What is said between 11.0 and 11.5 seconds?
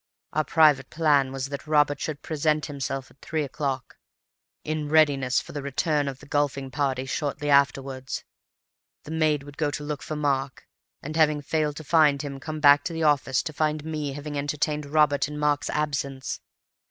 and having